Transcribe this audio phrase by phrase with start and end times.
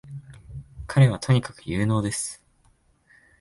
[0.87, 2.41] 彼はとにかく有能です